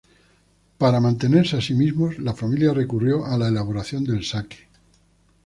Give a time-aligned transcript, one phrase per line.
[0.79, 4.67] Para mantenerse a sí mismos, la familia recurrió a la elaboración del sake.